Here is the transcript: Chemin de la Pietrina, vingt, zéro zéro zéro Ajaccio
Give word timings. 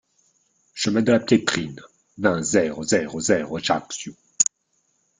Chemin 0.73 1.03
de 1.03 1.11
la 1.11 1.19
Pietrina, 1.19 1.83
vingt, 2.17 2.41
zéro 2.41 2.81
zéro 2.83 3.19
zéro 3.19 3.57
Ajaccio 3.57 4.15